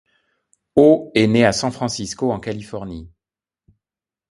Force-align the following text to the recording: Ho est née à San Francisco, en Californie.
Ho 0.75 1.11
est 1.13 1.27
née 1.27 1.45
à 1.45 1.51
San 1.51 1.71
Francisco, 1.71 2.31
en 2.31 2.39
Californie. 2.39 3.11